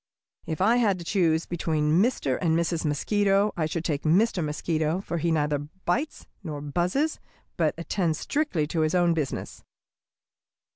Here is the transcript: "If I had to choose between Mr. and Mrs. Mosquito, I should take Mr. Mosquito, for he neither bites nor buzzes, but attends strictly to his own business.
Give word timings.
"If 0.47 0.61
I 0.61 0.77
had 0.77 0.97
to 0.97 1.05
choose 1.05 1.45
between 1.45 2.01
Mr. 2.01 2.39
and 2.41 2.57
Mrs. 2.57 2.85
Mosquito, 2.85 3.53
I 3.55 3.67
should 3.67 3.83
take 3.85 4.01
Mr. 4.01 4.43
Mosquito, 4.43 4.99
for 4.99 5.19
he 5.19 5.29
neither 5.29 5.59
bites 5.85 6.25
nor 6.43 6.59
buzzes, 6.59 7.19
but 7.55 7.75
attends 7.77 8.17
strictly 8.17 8.65
to 8.65 8.79
his 8.81 8.95
own 8.95 9.13
business. 9.13 9.63